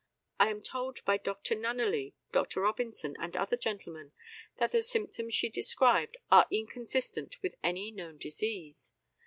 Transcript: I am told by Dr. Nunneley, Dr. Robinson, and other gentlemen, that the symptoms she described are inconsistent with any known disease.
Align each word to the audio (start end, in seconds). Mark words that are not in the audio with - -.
I 0.39 0.49
am 0.49 0.63
told 0.63 1.05
by 1.05 1.17
Dr. 1.17 1.53
Nunneley, 1.55 2.15
Dr. 2.31 2.61
Robinson, 2.61 3.15
and 3.19 3.37
other 3.37 3.55
gentlemen, 3.55 4.13
that 4.57 4.71
the 4.71 4.81
symptoms 4.81 5.35
she 5.35 5.47
described 5.47 6.17
are 6.31 6.47
inconsistent 6.49 7.35
with 7.43 7.53
any 7.61 7.91
known 7.91 8.17
disease. 8.17 8.93